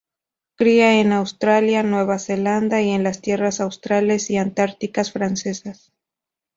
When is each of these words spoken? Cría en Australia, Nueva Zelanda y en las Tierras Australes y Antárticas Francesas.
Cría 0.55 0.99
en 0.99 1.11
Australia, 1.13 1.83
Nueva 1.83 2.17
Zelanda 2.17 2.81
y 2.81 2.89
en 2.89 3.03
las 3.03 3.21
Tierras 3.21 3.59
Australes 3.61 4.31
y 4.31 4.37
Antárticas 4.37 5.11
Francesas. 5.11 5.93